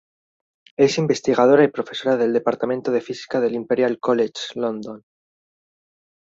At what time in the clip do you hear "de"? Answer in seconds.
2.91-3.01